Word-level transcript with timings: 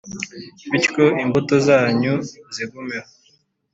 Bityo 0.71 1.05
imbuto 1.23 1.53
zanyu 1.67 2.13
zigumeho 2.55 3.09